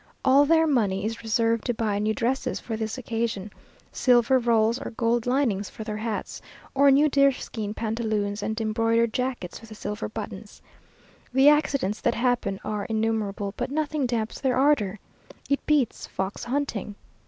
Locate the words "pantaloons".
7.75-8.41